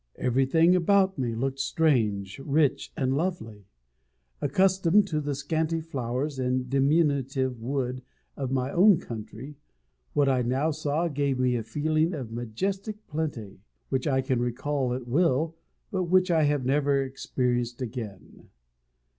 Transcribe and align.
Everything 0.15 0.75
about 0.75 1.19
me 1.19 1.35
looked 1.35 1.59
strange, 1.59 2.39
rich, 2.39 2.91
and 2.97 3.15
lovely. 3.15 3.67
Accustomed 4.41 5.05
to 5.09 5.21
the 5.21 5.35
scanty 5.35 5.79
flowers 5.79 6.39
and 6.39 6.67
diminutive 6.67 7.61
wood 7.61 8.01
of 8.35 8.49
my 8.49 8.71
own 8.71 8.97
country, 8.99 9.57
what 10.13 10.27
I 10.27 10.41
now 10.41 10.71
saw 10.71 11.07
gave 11.07 11.37
me 11.37 11.55
a 11.55 11.61
feeling 11.61 12.15
of 12.15 12.31
majestic 12.31 13.05
plenty, 13.05 13.59
which 13.89 14.07
I 14.07 14.21
can 14.21 14.39
recall 14.39 14.91
at 14.95 15.07
will, 15.07 15.55
but 15.91 16.05
which 16.05 16.31
I 16.31 16.45
have 16.45 16.65
never 16.65 16.99
experienced 17.03 17.79
again. 17.79 18.49